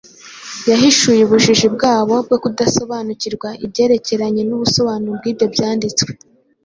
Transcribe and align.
Yahishuye 0.69 1.21
ubujiji 1.23 1.67
bwabo 1.75 2.15
bwo 2.25 2.37
kudasobanukirwa 2.43 3.49
ibyerekeranye 3.65 4.41
n’ubusobanuro 4.45 5.13
bw’ibyo 5.19 5.45
Byanditswe 5.53 6.09